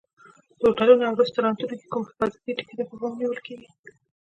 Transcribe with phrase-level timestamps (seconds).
[0.59, 3.69] د هوټلونو او رستورانتونو کې کوم حفاظتي ټکي په پام کې نیول کېږي؟